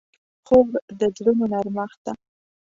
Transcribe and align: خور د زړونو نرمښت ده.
خور 0.45 0.67
د 0.99 1.01
زړونو 1.15 1.45
نرمښت 1.51 1.99
ده. 2.05 2.13